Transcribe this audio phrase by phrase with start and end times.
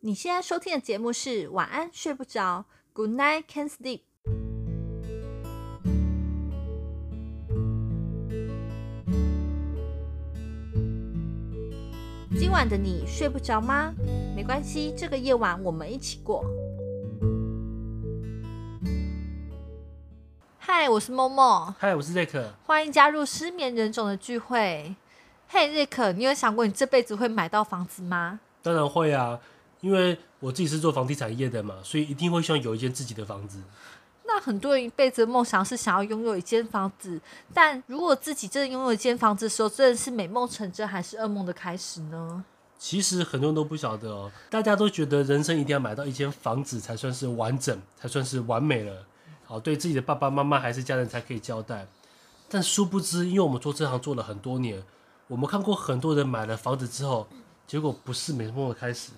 [0.00, 4.02] 你现在收听的节目是晚安睡不着，Good night can't sleep。
[12.38, 13.92] 今晚的你睡不着吗？
[14.36, 16.44] 没关系，这个夜晚我们一起过。
[20.60, 21.74] 嗨，我是默默。
[21.76, 22.52] 嗨，我是瑞克。
[22.64, 24.94] 欢迎加入失眠人种的聚会。
[25.48, 28.38] 嘿，瑞克，你有想过你这辈子会买到房子吗？
[28.62, 29.40] 当然会啊。
[29.80, 33.62] 因为我自己是做房地产业的嘛，所以一定会希望有一间自己的房子。
[34.24, 37.20] 那很多人一辈子的梦想是想要拥有一间房子，
[37.54, 42.44] 但如果自己真的拥有一间房子的时候，真的是美梦成真，还是噩梦的开始呢？
[42.78, 49.04] 其实很多人都不晓得哦，大家都觉得人生一定要买到一间房子才算是完整，才算是完美了，
[49.44, 51.88] 好，对自己的爸爸妈妈还是家人才可以交代。
[52.50, 54.82] 但殊不知，因为我们做这行做了很多年，
[55.26, 57.26] 我们看过很多人买了房子之后，
[57.66, 59.12] 结果不是美梦的开始。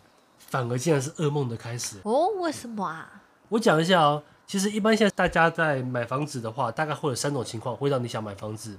[0.50, 2.26] 反而竟然是噩梦的开始哦？
[2.40, 3.22] 为什么啊？
[3.48, 4.22] 我讲一下哦。
[4.46, 8.76] 其实一般现在大家在买房子的话，大概会有三种情况会让你想买房子。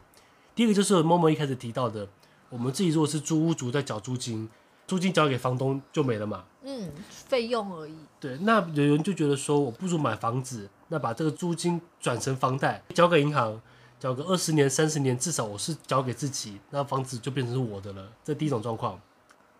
[0.54, 2.06] 第一个就是默默一开始提到的，
[2.50, 4.50] 我们自己如果是租屋族在缴租金，
[4.86, 6.44] 租金交给房东就没了嘛。
[6.64, 7.96] 嗯，费用而已。
[8.20, 13.62] 对，那有人就觉得说，我不如买房子，那把这个租金转成房贷，交给银行，
[13.98, 18.12] 交个二十年、三十年，至少我是交给自己，那房子就变成是我的了。
[18.26, 19.00] 这第一种状况。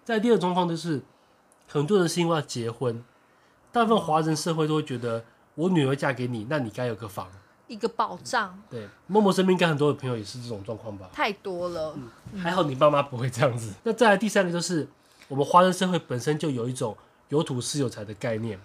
[0.04, 1.02] 再第二种状况就是。
[1.72, 3.02] 很多人是因为要结婚，
[3.72, 5.24] 大部分华人社会都会觉得，
[5.56, 7.30] 我女儿嫁给你，那你该有个房，
[7.68, 8.62] 一个保障。
[8.70, 11.10] 对，默默身边应该很多的朋友也是这种状况吧？
[11.14, 11.96] 太多了，
[12.34, 13.70] 嗯，还好你爸妈不会这样子。
[13.70, 14.86] 嗯、 那再来第三个就是，
[15.30, 16.98] 我们华人社会本身就有一种
[17.30, 18.60] 有土是有财的概念，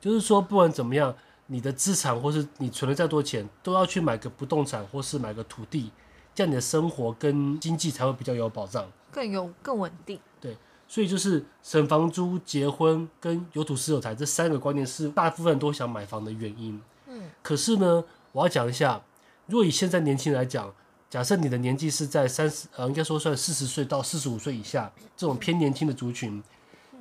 [0.00, 1.14] 就是说不管怎么样，
[1.48, 5.92] 你的资产或是你存了再多钱，都要去买个不动产或是买个土地，
[6.34, 10.18] 这样你的生活跟经济才会比较有保障，更有更稳定。
[10.40, 10.56] 对。
[10.88, 16.80] 所以就是省房租、结婚跟有土斯有财这三个观念是大部分人都想买房的原因。
[17.08, 19.02] 嗯，可是呢，我要讲一下，
[19.46, 20.72] 如果以现在年轻人来讲，
[21.10, 26.42] 假设你的年纪是在三十，呃，应该说算四十岁到四十五岁以下这种偏年轻的族群，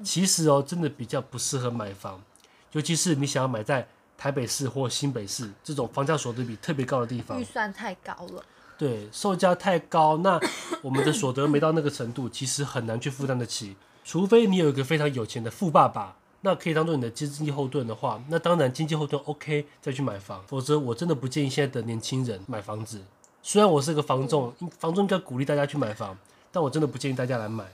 [0.04, 2.22] 其实哦，真的比较不适合买房，
[2.72, 8.44] 尤其是你想要买在台北市或新北市这种房价所对比特别高的地方，预算太高了。
[8.78, 10.40] 对，售价太高，那
[10.82, 13.76] 我们的所得没到那个程度，其实很难去负担得起。
[14.04, 20.44] 除非你有一个非常有钱的富爸爸，那可以当做你的经济后盾的话，那当然经济后盾 OK 再去买房。
[20.46, 23.02] 否则我真的不建议现在的年轻人买房子。
[23.42, 26.18] 虽然我是个房仲，房仲应该鼓励大家去买房，
[26.52, 27.66] 但我真的不建议大家来买。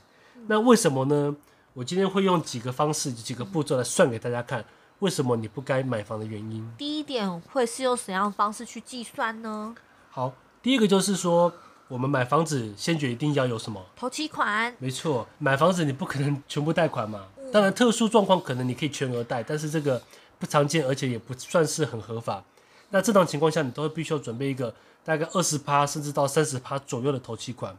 [0.48, 1.36] 那为什么呢？
[1.74, 4.64] 我今天会用几个方式、几个步骤来算给大家看，
[5.00, 6.72] 为什么你不该买房的原因。
[6.78, 9.76] 第一点会是用怎样的方式去计算呢？
[10.10, 10.34] 好。
[10.64, 11.52] 第一个就是说，
[11.88, 13.84] 我们买房子先决一定要有什么？
[13.96, 14.72] 头期款。
[14.78, 17.26] 没错，买房子你不可能全部贷款嘛。
[17.52, 20.00] 当然，特殊状况可能你可以全额贷，但是这个
[20.38, 22.44] 不常见，而且也不算是很合法。
[22.92, 24.72] 那这种情况下，你都会必须要准备一个
[25.04, 27.76] 大概二十趴甚至到三十趴左右的头期款。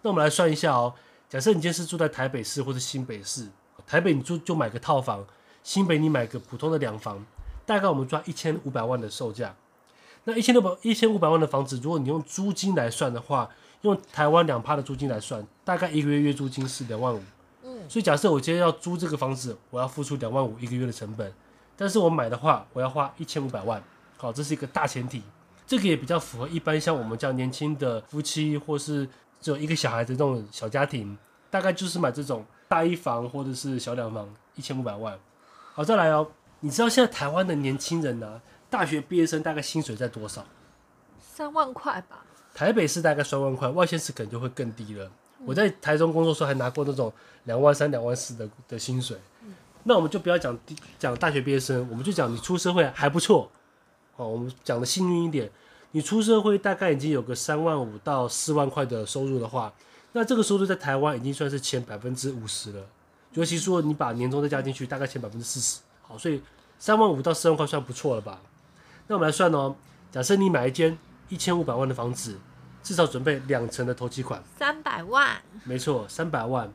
[0.00, 0.94] 那我们来算一下哦。
[1.28, 3.46] 假设你今天是住在台北市或者新北市，
[3.86, 5.24] 台北你住就买个套房，
[5.62, 7.24] 新北你买个普通的两房，
[7.66, 9.54] 大概我们抓一千五百万的售价。
[10.24, 13.48] 那一千六百一千五百万的房子，如果你用租金来算的话，
[13.80, 17.20] 用台湾两趴的租金来算，大概一个月月租金是两万五。
[17.64, 21.32] 嗯，所以假设我今天要租这个房子，我要付出两万五一个月的成本，
[21.76, 23.82] 但是我买的话，我要花一千五百万。
[24.16, 25.20] 好，这是一个大前提，
[25.66, 29.08] 这个也比较符合一般像我们这样年轻的夫妻，或是
[29.40, 31.18] 只有一个小孩的这种小家庭，
[31.50, 35.18] 大概就是买这种大一房或者是小两房，一千五百万。
[35.74, 36.28] 好，再来哦，
[36.60, 38.40] 你知道现在台湾的年轻人呢、啊？
[38.72, 40.42] 大学毕业生大概薪水在多少？
[41.20, 42.24] 三万块吧。
[42.54, 45.04] 台北市大概三万块，外县市可能就会更低了。
[45.40, 47.12] 嗯、我在台中工作时候还拿过那种
[47.44, 49.18] 两万三、两万四的的薪水。
[49.42, 49.52] 嗯、
[49.84, 50.58] 那我们就不要讲
[50.98, 53.50] 讲大学毕业生，我们就讲你出社会还不错。
[54.16, 55.50] 好，我们讲的幸运一点，
[55.90, 59.70] 你出社会大概已经有个三万五到四万块的收入的话，
[60.12, 62.86] 那这个收入在台湾已经算是前百分之五十了。
[63.34, 65.80] 尤其说你把年终再加进去，大概前百分之四十。
[66.00, 66.42] 好，所以
[66.78, 68.40] 三万五到四万块算不错了吧？
[69.06, 69.74] 那我们来算哦，
[70.10, 70.96] 假设你买一间
[71.28, 72.38] 一千五百万的房子，
[72.82, 75.40] 至少准备两成的投期款，三百万。
[75.64, 76.72] 没错，三百万。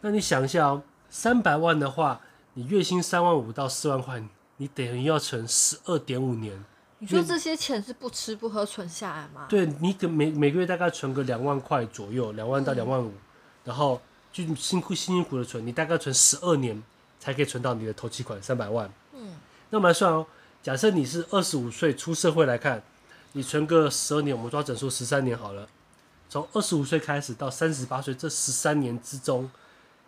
[0.00, 2.20] 那你想一下哦，三百万的话，
[2.54, 4.22] 你月薪三万五到四万块，
[4.56, 6.64] 你等于要存十二点五年。
[6.98, 9.46] 你说这些钱是不吃不喝存下来吗？
[9.48, 13.12] 对，你可每每个月大概存个两万块左右，两万到两万五，
[13.64, 14.00] 然后
[14.30, 16.82] 就辛苦辛辛苦的存，你大概存十二年
[17.18, 18.90] 才可以存到你的投期款三百万。
[19.14, 19.34] 嗯，
[19.70, 20.26] 那我们来算哦。
[20.62, 22.82] 假设你是二十五岁出社会来看，
[23.32, 25.66] 你存个十二年，我们抓整数十三年好了。
[26.28, 29.50] 从二十五岁开始到三十八岁这十三年之中，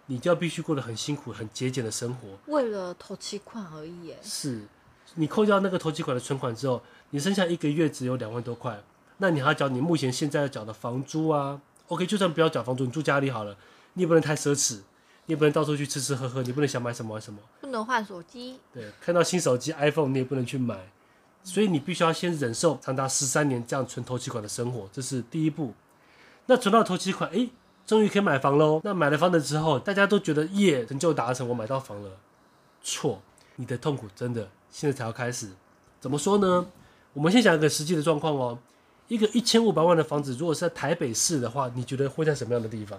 [0.07, 4.19] 你就要必须过得很辛苦、很节俭的生活，为了投期款而已耶。
[4.23, 4.61] 是，
[5.15, 8.79] 你扣掉那个投期款的存款之后，你剩下一个月只有两万多块，
[9.17, 11.59] 那你还要缴你目前现在要缴的房租啊
[11.89, 13.57] ？OK，就算不要缴房租，你住家里好了，
[13.95, 14.81] 你也不能太奢侈，
[15.27, 18.59] 你也不能到处去吃吃喝喝，你不能想买什么买什么，不能换手机。
[18.73, 20.91] 对，看到新手机 iPhone 你也不能去买，
[21.45, 25.75] 所以你必须要先忍受长达十三年这样存头期款的生活，这是第一步。
[26.47, 27.51] 那存到头期款，诶。
[27.85, 28.81] 终于可以买房喽！
[28.85, 32.11] 那买了房子之后，大家都觉得耶，成就达成，我买到房了。
[32.81, 33.21] 错，
[33.57, 35.51] 你的痛苦真的现在才要开始。
[36.01, 36.65] 怎么说呢？
[37.13, 38.57] 我们先讲一个实际的状况哦。
[39.09, 42.97] 一个一千五百万的房子，如果是在台北市的话，你觉得会在什么样的地方？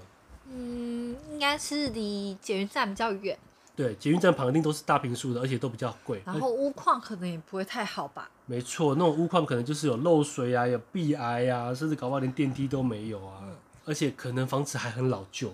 [1.43, 3.37] 嗯，应该是离捷运站比较远。
[3.75, 6.21] 对，捷运站旁边都是大平数的，而且都比较贵。
[6.25, 8.29] 然后屋况可能也不会太好吧？
[8.45, 13.39] 没错，那种屋况可能就是有漏水啊，有壁癌啊，甚至搞不好连电梯都没有啊。
[13.43, 13.55] 嗯
[13.85, 15.53] 而且可能房子还很老旧，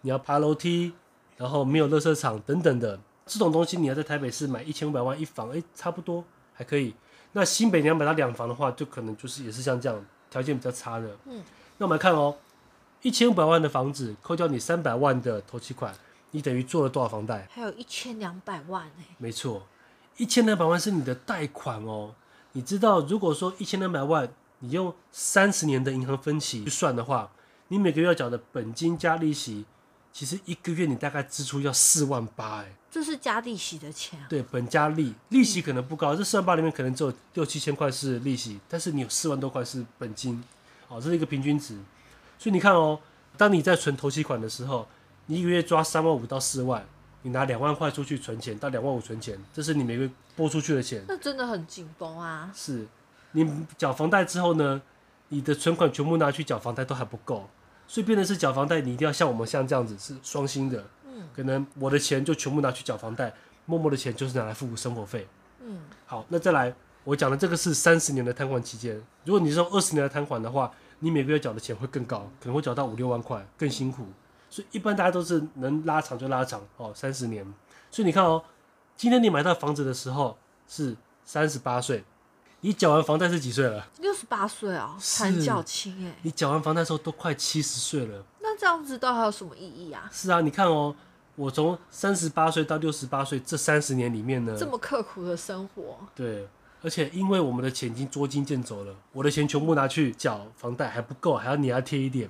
[0.00, 0.92] 你要爬楼梯，
[1.36, 6.92] 然后没有垃圾场等等的这种东西，你要在台北市买一千五百万一房，哎，差不多还可以。
[7.30, 11.06] 那新北你要买到两房的话，就可能就是也是像这样条件比较差的。
[11.26, 11.40] 嗯，
[11.78, 12.34] 那我们来看哦，
[13.02, 15.92] 一千五百万的房子，扣掉你三百万的头期款，
[16.30, 17.48] 你等于做了多少房贷？
[17.50, 19.04] 还有一千两百万哎。
[19.18, 19.66] 没错，
[20.18, 22.14] 一千两百万是你的贷款哦。
[22.52, 24.28] 你知道，如果说一千两百万，
[24.60, 27.32] 你用三十年的银行分期去算的话，
[27.68, 29.64] 你每个月要缴的本金加利息，
[30.12, 34.26] 其实一个月你大概支出要四万八，哎，这是加利息的钱啊？
[34.28, 40.44] 对，本加利，利息可能不高，这四万八里面可能只有六七千块是利息，但是你有四万多块是本金，
[40.86, 41.76] 哦，这是一个平均值。
[42.42, 42.98] 所以你看哦，
[43.36, 44.88] 当你在存头期款的时候，
[45.26, 46.84] 你一个月抓三万五到四万，
[47.22, 52.50] 你拿两万块出去存钱，到两万五存钱，这是你每个月拨出去的钱，那真的很紧绷啊。
[52.52, 52.84] 是，
[53.30, 53.48] 你
[53.78, 54.82] 缴房贷之后呢，
[55.28, 57.48] 你的存款全部拿去缴房贷都还不够。
[57.86, 63.32] 所以变成是缴房贷，你一定要像我们像这样子是双薪的，嗯，可能我的钱就全部拿去缴房贷，
[63.66, 65.28] 默默的钱就是拿来付生活费，
[65.64, 66.74] 嗯，好，那再来，
[67.04, 74.06] 我讲的这个是三十年的摊款期间，如果你是用二十年的摊款的话，你每个月缴的钱会更高，可能会缴到五六万块，更辛苦，
[74.48, 77.44] 所以一般大家都是能拉长就拉长哦，三十年，
[77.90, 78.42] 所以你看哦，
[78.96, 82.04] 今天你买到房子的时候是三十八岁。
[82.64, 83.88] 你缴完房贷是几岁了？
[83.98, 86.14] 六十八岁啊，很缴轻哎。
[86.22, 88.24] 你缴完房贷的时候都快七十岁了。
[88.38, 90.08] 那这样子到底还有什么意义啊？
[90.12, 90.94] 是啊，你看哦，
[91.34, 95.98] 我从三十八岁到六十八岁这三十年里面呢，这么刻苦的生活。
[96.14, 96.46] 对，
[96.82, 102.28] 而且因为我们的钱已经捉襟见肘了，我的钱全部拿去缴房贷还不够，还要你要贴一点。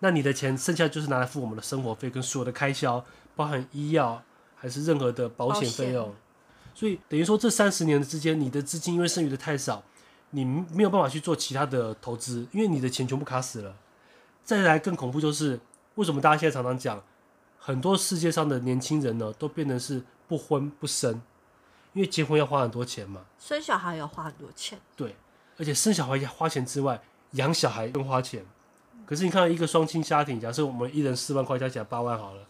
[0.00, 3.04] 那你的钱剩下就是拿来付我们的生活费跟所有的开销，
[3.34, 4.22] 包含医药
[4.54, 6.14] 还是任何的保险费用。
[6.72, 9.82] 所以等于说，这三十年的之间，你的资金因为剩余的太少，
[10.30, 13.74] 你没有办法去做其他的投资，因为你的钱全部卡死了。
[14.44, 15.58] 再来更恐怖就是，
[15.96, 17.02] 为什么大家现在常常讲，
[17.58, 21.20] 很多世界上的年轻人呢，都变成是不婚不生，
[21.98, 24.78] 因为结婚要花很多钱嘛，生小孩要花很多钱。
[24.94, 25.16] 对，
[25.58, 27.02] 而且生小孩要花钱之外，
[27.32, 28.46] 养小孩更花钱。
[29.04, 32.42] 可是你看，一个双亲家庭，假设我们一人四万块，加起来八万好了。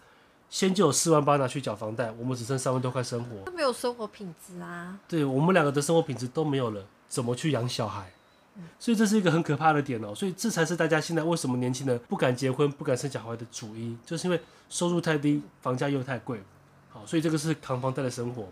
[0.50, 4.98] 先就有四万八拿去缴房贷，我们只剩三万多块生活，没有生活品质啊。
[5.08, 8.12] 对，我们两个的生活品质都没有了，怎么去养小孩？
[8.56, 8.64] 嗯。
[8.78, 10.14] 所以这是一个很可怕的点哦。
[10.14, 16.42] 所以这才是大家现在为什么年轻人不敢结婚、不敢生小孩的主因，就是因为收入太低，房价又太贵。
[16.90, 18.46] 好，所以这个是扛房贷的生活。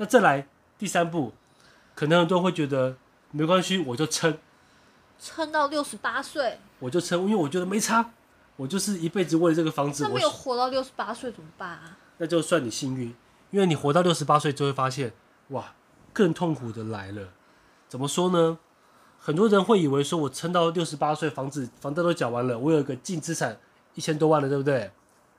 [0.00, 0.02] 嗯。
[0.02, 0.46] 那再来
[0.78, 1.32] 第三步，
[1.94, 2.96] 可能很多人会觉得
[3.30, 4.38] 没关系，我就撑，
[5.20, 8.12] 撑到六十八岁，我就撑，因为我觉得没差。
[8.56, 11.96] 我就是一辈子为了这个房子，那没有活到六十八岁怎么办啊？
[12.18, 13.14] 那就算你幸运，
[13.50, 15.14] 因为你活到六十八岁就会发现，
[15.48, 15.72] 哇，
[16.12, 17.28] 更痛苦的来了。
[17.88, 18.58] 怎么说呢？
[19.18, 23.58] 很多人会以为说，我撑到六十八岁，房子房贷都缴完了，我有一个净资产
[23.94, 24.90] 一千多万了，对不对？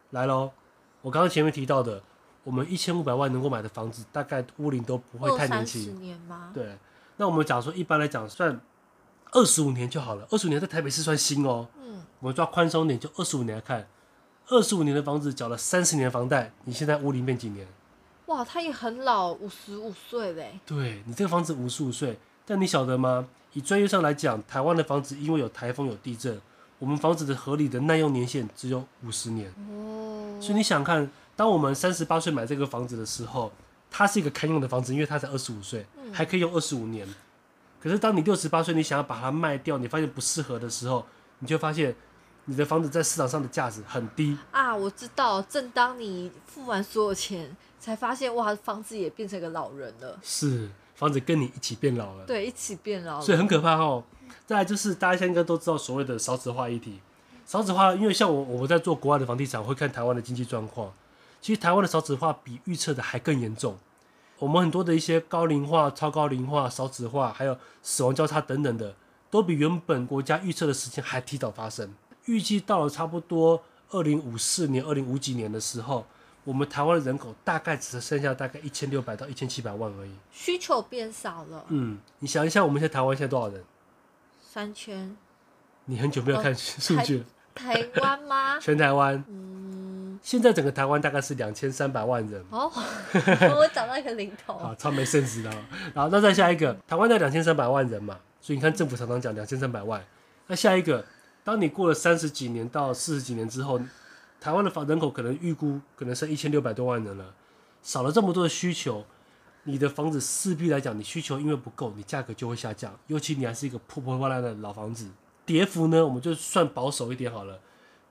[0.10, 0.52] 来喽，
[1.04, 2.02] 我刚刚前面提到的，
[2.44, 5.84] 我们一千五百万能够买的房子，大概屋龄都不会太年轻。
[5.84, 6.52] 十年吗？
[6.54, 6.78] 对。
[7.18, 8.60] 那我们假如说一般来讲，算
[9.32, 10.28] 二十五年就好了。
[10.32, 11.68] 二十五年在台北市算新哦。
[11.78, 13.88] 嗯我们抓宽松点，就二十五年来看，
[14.48, 17.66] 二十五年的房子缴了三十年的房贷，你现在屋龄变几年？
[18.28, 20.60] 哇，他也很老，五十五岁嘞。
[20.64, 23.28] 对，你这个房子五十五岁，但你晓得吗？
[23.54, 26.40] 以专业上来讲，台湾的房子因为有台风有地震，
[26.78, 29.52] 我们房子的合理的耐用年限只有五十年。
[29.70, 30.38] 哦。
[30.40, 33.52] 所以你想看，当我们三十八岁买这个房子的时候，
[33.90, 37.08] 它是一个堪用的房子，因为它才二十五岁，还可以用二十五年。
[37.82, 41.06] 可是当你六十八岁，你想要把它卖掉，你发现不适合的时候，
[41.40, 41.96] 你就发现。
[42.46, 44.76] 你的房子在市场上的价值很低啊！
[44.76, 50.18] 我知道，正当你付完所有钱，才发现哇，房子也变成一个老人了。
[50.24, 52.26] 是，房子跟你一起变老了。
[52.26, 53.22] 对，一起变老了。
[53.24, 54.04] 所以很可怕哦。
[54.48, 57.00] 再来就是大家现在应该都知道所谓的少子化议题，
[57.46, 60.92] 少子化，因为像我我们在做国外的房地产，会看台湾的经济状况。
[61.42, 63.78] 其实台湾的少子化比预测的还更严重。
[64.38, 68.96] 我们很多的一些高龄化、超高龄化、少子化，还有死亡交叉等等的，
[69.30, 71.94] 都比原本国家预测的时间还提早发生。
[72.26, 76.06] 预计到了差不多二零五四年、二零五几年的时候，
[76.44, 80.12] 我们台湾的人口大概只剩下大概一千六百到一千七百万而已。
[80.32, 81.66] 需求变少了。
[81.70, 83.64] 嗯，你想一下，我们现在台湾现在多少人？
[84.42, 85.16] 三千。
[85.86, 87.26] 你很久没有看数据了。
[87.54, 88.60] 台湾吗？
[88.60, 89.24] 全台湾。
[89.28, 89.91] 嗯。
[90.22, 92.72] 现在整个台湾大概是两千三百万人哦，
[93.14, 95.50] 我找到一个零头啊，超没 sense 的。
[95.96, 100.04] 然后那再下一个，台湾在两千三百万人嘛，所以你看政府常常讲两千三百万。
[100.46, 101.04] 那下一个，
[101.44, 103.82] 当你过了三十几年到四十几年之后，
[104.40, 107.34] 台湾的房人口可能预估可能剩一千六百多万人了，
[107.82, 109.04] 少了这么多的需求，
[109.64, 112.96] 你的房子势必来讲，你需求因为不够，你价格就会下降。
[113.08, 115.08] 尤其你还是一个破破烂烂的老房子，
[115.48, 117.60] 跌幅呢，我们就算保守一点好了。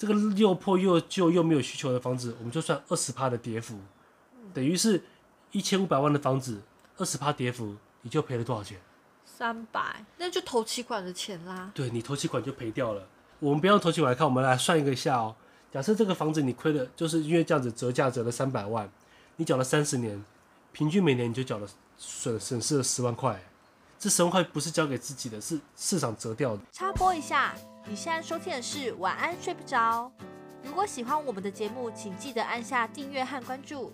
[0.00, 3.78] 这个又破又旧又没有需求的房子，我们就算二十趴的跌幅，
[4.54, 5.02] 等于是
[5.52, 6.62] 一千五百万的房子，
[6.97, 8.80] 二十趴跌幅，你就赔了多少钱？
[9.26, 11.71] 三百，那就投期款的钱啦。
[11.75, 13.07] 对，你投期款就赔掉了。
[13.40, 15.37] 我们不要用头期款来看，我们来算一个下哦。
[15.71, 18.90] 假设这个房子你亏了，就是因为这样子折价折了三百万，
[19.37, 20.25] 你缴了三十年，
[20.73, 23.38] 平均每年你就缴了损损失了十万块。
[23.99, 26.62] 这十万块不是交给自己的，是市场折掉的。
[26.73, 27.54] 插播一下。
[27.87, 30.10] 你现在收听的是晚安睡不着。
[30.62, 33.92] 如果喜欢我们的节目，请记得按下订阅和关注。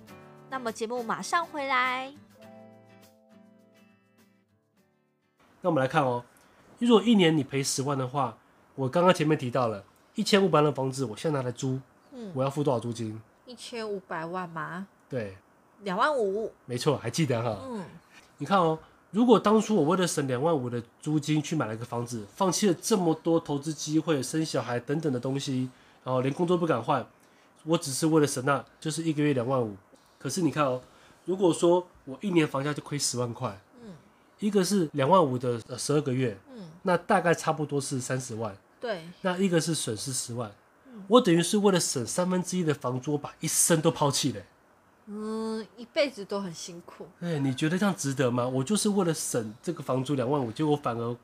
[0.50, 2.12] 那么节目马上回来。
[5.62, 6.24] 那我们来看哦，
[6.78, 8.36] 如果一年你赔十万的话，
[8.74, 9.82] 我刚刚前面提到了
[10.14, 11.80] 一千五百万的房子，我现在拿来租，
[12.12, 13.20] 嗯，我要付多少租金？
[13.46, 14.86] 一千五百万吗？
[15.08, 15.36] 对，
[15.82, 16.52] 两万五。
[16.66, 17.58] 没错，还记得哈？
[17.70, 17.84] 嗯，
[18.38, 18.78] 你看哦。
[19.16, 25.70] 如果当初我为了省两万五的租金去买了一个房子，放弃了这么多投资机会、生小孩等等的东西，
[26.04, 27.06] 然后连工作不敢换，
[27.64, 29.74] 我只是为了省那，就是一个月两万五。
[30.18, 30.82] 可是你看哦，
[31.24, 33.94] 如果说我一年房价就亏十万块，嗯，
[34.38, 40.52] 一个是两万五的十二个月，嗯，那大概差不多是三十万，对，那一个是损失十万，
[41.08, 44.42] 我等于是为了省三分之一的房租，我把一生都抛弃了。
[45.08, 47.06] 嗯，一辈子都很辛苦。
[47.20, 48.46] 哎，你觉得这样值得吗？
[48.46, 51.16] 我就是为了省这个房租两万五，结果反而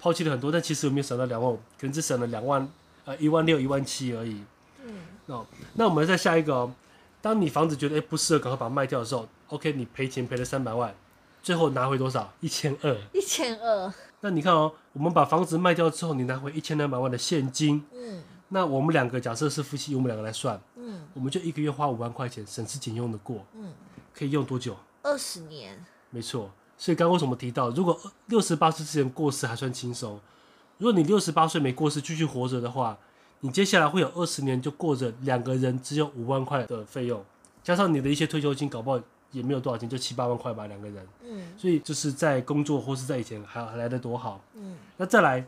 [0.00, 2.66] 抛弃了很多，但其实我没有省到两万五，可能只省了两万，
[3.04, 4.42] 呃，一万六、一万七而已。
[4.84, 4.94] 嗯，
[5.26, 6.72] 哦，那我们再下一个哦。
[7.20, 10.94] 当你房子觉得哎不适合，赶快把它卖掉的时候，OK，你赔钱赔了三百万，
[11.42, 12.32] 最后拿回多少？
[12.40, 12.96] 一千二。
[13.12, 13.92] 一千二。
[14.20, 17.84] 那你看哦，我们把房子卖掉之后，你拿回一千两百万的现金。
[17.92, 18.22] 嗯。
[18.48, 23.72] 那我们两个假设是夫妻，我们两个来算，嗯，我们就一个月花五万块钱，省吃俭用的过，嗯，
[24.14, 24.76] 可以用多久？
[25.02, 25.84] 二十年。
[26.10, 30.20] 没错，所以刚刚为什么提到，如果六十八岁之前过世还算轻松，
[30.78, 32.96] 如果你六十八岁没过世继续活着的话，
[33.40, 37.22] 你接下来会有二十年就过着两个人只有五万块的费用，
[37.64, 39.00] 加上你的一些退休金，搞不好
[39.32, 45.44] 也没有多少钱，就七八万块吧，两个人，嗯，所以就是在工作或是在以前还还来得多好，嗯，那再来。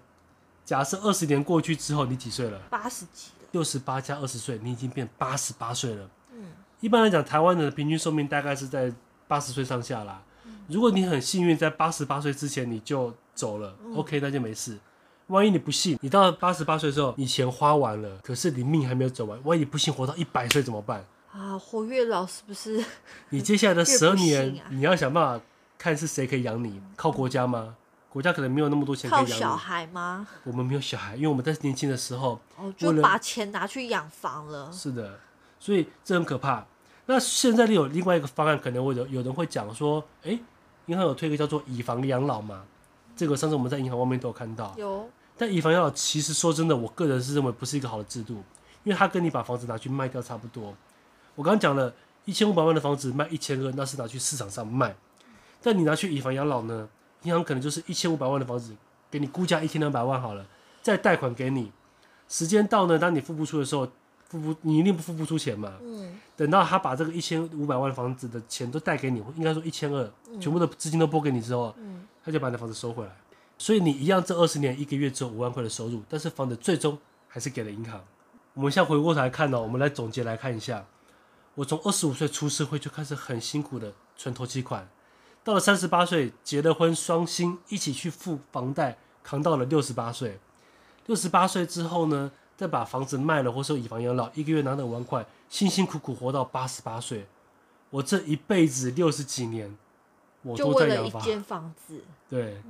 [0.64, 2.58] 假设二十年过去之后，你几岁了？
[2.68, 3.37] 八十几了。
[3.52, 6.10] 六十八加二十岁，你已经变八十八岁了。
[6.32, 6.44] 嗯，
[6.80, 8.92] 一般来讲，台湾的平均寿命大概是在
[9.26, 10.22] 八十岁上下啦。
[10.46, 14.78] 嗯，如果你很幸运，在八十八岁之前你就走了，嗯，OK，那就没事。
[15.28, 21.04] 万一你不幸，你到了八十八岁之后，你钱花完了，可是你命还没有走完，万一你不幸活到一百岁怎么办？
[21.32, 22.82] 啊，活越老是不是？
[23.28, 25.44] 你接下来的十二 年，啊，你要想办法
[25.76, 27.76] 看是谁可以养你，靠国家吗？
[28.18, 30.26] 国家可能没有那么多钱可以养小孩吗？
[30.42, 34.72] 我们没有小孩，因为我们在年轻的时候，哦，就把钱拿去养房了。
[34.72, 35.20] 是的，
[35.60, 36.66] 所以这很可怕。
[37.06, 40.40] 那现在有另外一个方案，可能会有有人会讲说，哎、欸，
[40.86, 42.64] 银行有推一个叫做以房养老嘛？
[43.14, 44.74] 这个上次我们在银行外面都有看到。
[44.76, 45.08] 有。
[45.36, 48.42] 但以房养老其实说真的，我个人是认为不是一个好的制度，
[48.82, 50.74] 因为它跟你把房子拿去卖掉差不多。
[51.36, 51.94] 我刚刚讲了
[52.24, 54.96] 一千五百万的房子卖一千个，那是拿去市场上卖。
[55.62, 56.88] 但你拿去以房养老呢？
[57.28, 58.74] 银行可能就是一千五百万的房子，
[59.10, 60.46] 给你估价一千两百万好了，
[60.80, 61.70] 再贷款给你，
[62.26, 63.86] 时间到呢，当你付不出的时候，
[64.30, 65.74] 付不你一定不付不出钱嘛。
[65.82, 66.18] 嗯。
[66.34, 73.10] 等到他把这个一千五百万的房子的钱都贷给你，应该说一千二，全部的资金都拨给你之后，嗯，他就把你的房子收回来。
[73.58, 76.96] 所以你一样，这二十年一个月只有五万块的收入，但是房子最终
[77.28, 78.02] 还是给了银行。
[78.54, 80.86] 我们现在回过头来看呢，我们来总结来看一下，
[81.56, 84.88] 我从二十五岁出社会就开始很辛苦的存投期款。
[85.48, 90.38] 到了三十八岁，结了婚，双薪一起去付房贷，扛到了六十八岁。
[91.06, 97.26] 六十八岁之后呢，再把房子卖了，或是以房养老，一个月拿了五万块，辛辛苦苦活到八十八岁。
[97.88, 99.74] 我这一辈子六十几年，
[100.42, 101.12] 我都在养房。
[101.12, 102.04] 就为了一间房子。
[102.28, 102.62] 对，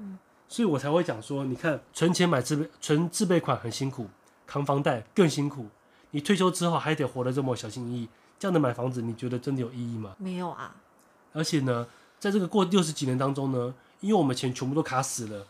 [0.47, 4.07] 所以我才会讲说，你看，存钱买自备，存自备款很辛苦，
[4.47, 5.67] 扛房贷更辛苦，
[6.13, 8.09] 你退休之后还得活得这么小心翼翼，
[8.39, 10.15] 这样的买房子，你觉得真的有意义吗？
[10.19, 10.77] 没有啊。
[11.33, 11.85] 而且呢，
[12.19, 15.47] 在这个过六十几年当中呢，因为我们钱全部都卡死了，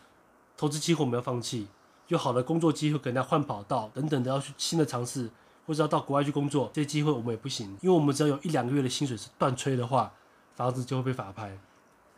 [0.55, 1.67] 投资机会我们要放弃，
[2.07, 5.29] 有好的工作机会给人家换跑道等等的，要去新的尝试，
[5.65, 10.11] 或者要到国外去工作，这些机会我们也不行，因为我们只要有一两个月的薪水是断炊的话，
[10.55, 11.57] 房子就会被法拍。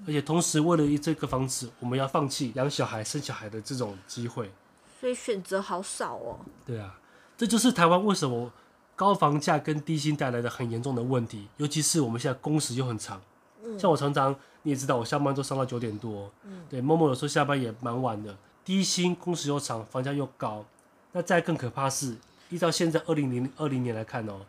[0.07, 4.51] 而且同时，为了这个房子，我们要放弃养小孩、生小孩的这种机会，
[4.99, 6.39] 所以选择好少哦。
[6.65, 6.99] 对啊，
[7.37, 8.51] 这就是台湾为什么
[8.95, 11.47] 高房价跟低薪带来的很严重的问题。
[11.57, 13.21] 尤其是我们现在工时又很长，
[13.63, 18.35] 嗯、像我常常你也知道，我下班都上到九点多，嗯，对，默默有时候下班也蛮晚的。
[18.63, 20.63] 低薪、工时又长、房价又高，
[21.13, 22.15] 那再更可怕是，
[22.49, 24.41] 依照现在二零零二零年来看哦，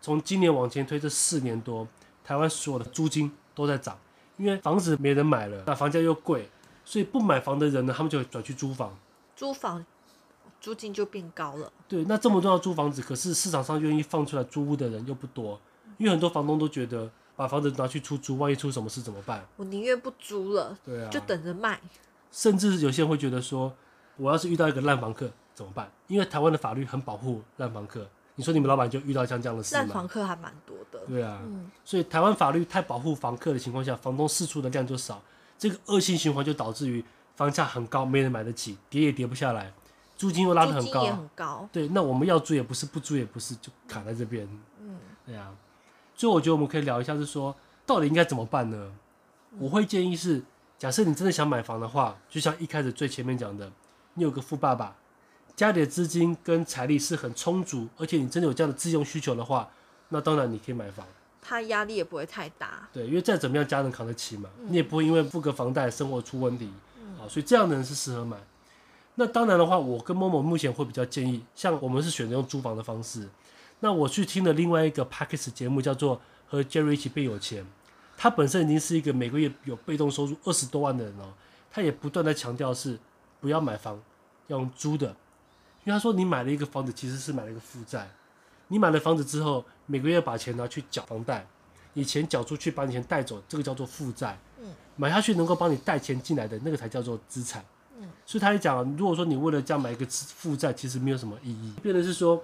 [0.00, 1.86] 从今年往前推这四年多，
[2.24, 3.96] 台湾所有的租金都在涨。
[4.36, 6.48] 因为房子没人买了，那房价又贵，
[6.84, 8.92] 所以不买房的人呢，他们就转去租房，
[9.36, 9.86] 租房
[10.60, 11.72] 租金就变高了。
[11.86, 15.60] 对，那这么多要租房子，可是市场上愿意放出来租屋的人又不多，
[15.98, 19.44] 因为很多房东都觉得把房子拿去出租，万一出什么事怎么办？
[19.56, 21.80] 我宁愿不租了，对啊，就等着卖。
[22.30, 23.72] 甚至有些人会觉得说，
[24.16, 25.90] 我要是遇到一个烂房客怎么办？
[26.06, 28.06] 因为台湾的法律很保护烂房客。
[28.36, 29.82] 你说你们老板就遇到像这样的事吗？
[29.82, 30.98] 烂房客还蛮多的。
[31.06, 35.22] 对啊，嗯、所以台湾法律太保护房客的情况下，房东释出的量就少，
[35.56, 37.04] 这个恶性循环就导致于
[37.36, 39.72] 房价很高，没人买得起，跌也跌不下来，
[40.16, 41.68] 租金又拉得很高，很高。
[41.70, 44.48] 对，那我们要租也不是，不租也不是，就卡在这边。
[44.80, 45.54] 嗯，对啊。
[46.16, 47.54] 所以我觉得我们可以聊一下，是说
[47.84, 48.92] 到底应该怎么办呢？
[49.52, 50.42] 嗯、我会建议是，
[50.78, 53.70] 假设你真的想买房的话，就像一开始最前面讲的，
[54.14, 54.96] 你有个富爸爸。
[55.56, 59.70] 家里的资金跟财力是很充足，而且你真的有这样的自用需求的话，
[60.08, 61.06] 那当然你可以买房，
[61.40, 62.88] 他压力也不会太大。
[62.92, 68.36] 对，因为再怎么样家人扛得起嘛，嗯、你也不会因为付个房贷生活出问题，啊、嗯，所以这样的人是适合买。
[69.14, 73.28] 那当然的话，我跟某某目前会比较建议，像我们是选择用租房的方式。
[73.80, 76.16] 那我去听了另外一个 Podcast 节目，叫做
[76.46, 77.62] 《和 Jerry 一起变有钱》，
[78.16, 81.32] 他本身已经是一个每个月有被动收入二十多万的人哦，
[81.70, 82.98] 他也不断的强调是
[83.40, 84.00] 不要买房，
[84.46, 85.14] 要用租的。
[85.84, 88.08] 因为他说，你买了一个房子，其实是买了一个负债。
[88.68, 91.46] 你买了房子之后，每个月把钱拿去缴房贷，
[91.92, 94.38] 你钱缴出去，把你钱带走，这个叫做负债。
[94.62, 97.62] 嗯，买下去能够帮你带钱进来的那个才叫做资产。
[97.98, 101.74] 嗯，所以他也讲，如果说你为了这样买一个负债，其实没有什么意义。
[101.82, 102.42] 变的是说，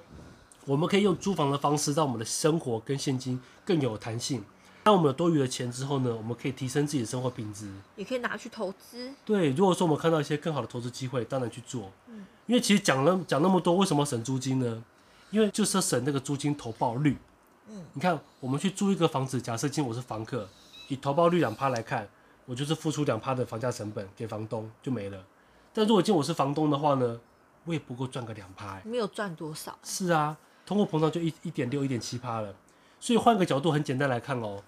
[0.70, 4.40] 我们可以用租房的方式，让我们的生活跟现金更有弹性。
[4.84, 9.12] 当我们有多余的钱之后呢，我们可以提升自己的生活品质，也可以拿去投资。
[9.24, 11.90] 对，如果说我们看到一些更好的投资机会，当然去做。
[12.06, 14.84] 嗯，因为其实讲了讲那么多，为什么要省租金呢？
[15.32, 17.18] 因为就是要省那个租金投报率。
[17.68, 20.48] 嗯，你看我们去租一个房子，假设今天我是房客，
[20.86, 22.08] 以投报率两趴来看，
[22.46, 25.20] 我就是付出两趴的房价成本给房东就没了。
[25.74, 27.18] 但如果今天我是房东的话呢，
[27.64, 29.76] 我也不够赚个两趴，没有赚多少。
[29.82, 30.38] 是啊，
[30.70, 32.54] 通货膨胀就一一点六、一点七趴了。
[33.00, 34.62] 所以换个角度，很简单来看哦，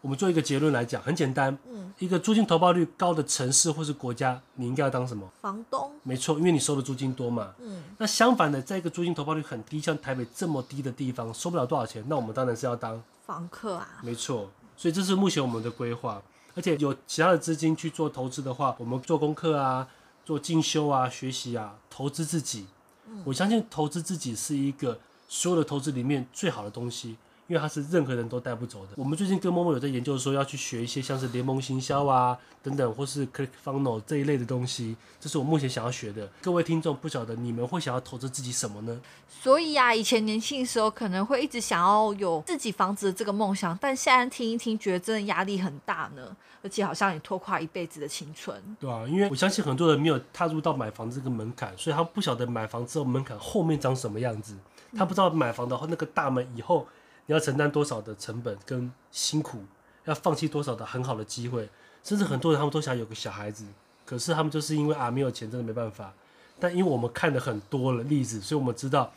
[0.00, 5.28] 我们做一个结论来讲，很简单，嗯，一个租金投报率高的城市或是国家，你应该要当什么？
[5.40, 5.90] 房东。
[6.04, 7.54] 没错，因为你收的租金多嘛。
[7.58, 7.82] 嗯。
[7.98, 13.98] 那相反的，在一个租金投报率很低，像台北这么低的地方，收不了多少钱，那我们当然是要当房客啊。
[14.04, 16.22] 没错，所以这是目前我们的规划，
[16.54, 19.88] 而且有其他的资金去做投资的话，我们做功课啊，
[20.24, 22.68] 做进修啊，学习啊，投资自己。
[23.08, 23.22] 嗯。
[23.24, 27.16] 我相信投资自己是一个所有的投资里面最好的东西。
[27.46, 28.92] 因为它是任何人都带不走的。
[28.94, 36.28] 我们最近跟默默有在研究说要去学一些像是联盟行销啊等等，或是 ClickFunnels 这一类的东西，这是我目前想要学的。
[36.42, 39.00] 各位听众，不晓得你们会想要投资自己什么呢？
[39.30, 48.62] 所以啊，以前年轻的时候可能会一直想要有自己房子的这个梦想，但现在听一听，觉得真的压力很大呢，而且好像也拖垮一辈子的青春。
[48.78, 54.54] 对啊，因为我相信很多人没有踏入到买房这个门槛，所以他不晓得买房之后门槛后面长什么样子，
[54.96, 56.86] 他不知道买房的话那个大门以后。
[57.30, 59.62] 你要承担多少的成本跟辛苦，
[60.06, 61.68] 要放弃多少的很好的机会，
[62.02, 63.66] 甚至很多人他们都想有个小孩子，
[64.06, 66.10] 可是他们就是因为啊没有钱，真的没办法。
[66.58, 69.12] 但因为我们看了很多的例子，所以我们知道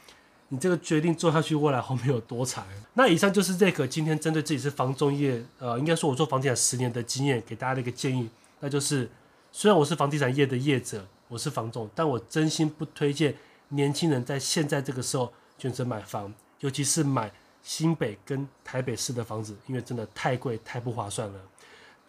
[0.49, 2.65] 你这个决定做下去，未来后面有多惨。
[2.95, 8.29] 那以上就是这个今天针对自己是房中业，呃，应该说我做房地产十年的经验，给大家的一个建议，
[8.59, 9.09] 那就是
[9.53, 13.37] 虽然我是房地产业的业者，我是房总，但我真心不推荐
[13.69, 15.31] 年轻人在现在这个时候
[15.61, 17.31] 选择买房，尤其是买。
[17.63, 21.39] 新北跟台北市的房子，因为真的太贵，太不划算了。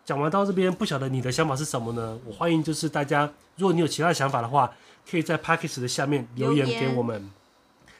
[0.03, 2.19] 讲完到这边，不晓得你的想法是什么呢？
[2.25, 4.73] 我欢迎就是大家，如果你有其他的想法的话，
[5.07, 7.31] 可以在 p a c k a g e 的下面留言给我们。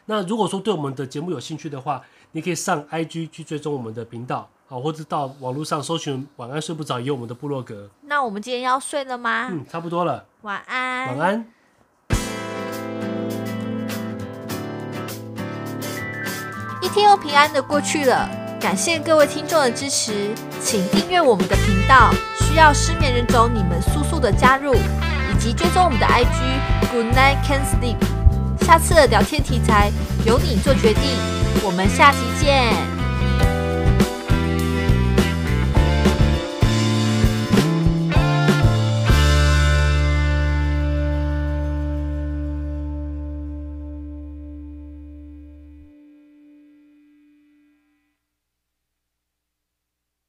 [0.07, 7.91] 那如果说对我们的节目有兴趣的话，你可以上 IG 去追踪我们的频道，好，或者到网络上搜寻“晚安睡不着”也有我们的部落格。
[8.01, 9.49] 那我们今天要睡了吗？
[9.51, 10.25] 嗯，差不多了。
[10.41, 11.09] 晚安。
[11.09, 11.53] 晚安。
[16.93, 18.29] 天又平安的过去了，
[18.61, 22.13] 感谢各位听众的支持，请订阅我们的频道。
[22.39, 27.97] 需要失眠人种你们速速的加入，以及追踪我们的 IG Good Night Can Sleep。
[28.67, 29.91] 下次的聊天题材
[30.27, 31.03] 由你做决定，
[31.65, 32.92] 我们下期见。